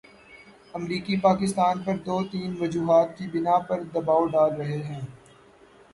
امریکی 0.73 1.17
پاکستان 1.17 1.83
پر 1.83 1.97
دو 1.97 2.17
تین 2.31 2.55
وجوہات 2.59 3.17
کی 3.17 3.27
بنا 3.33 3.57
پر 3.67 3.83
دبائو 3.93 4.25
ڈال 4.27 4.51
رہے 4.55 4.81
ہیں۔ 4.83 5.01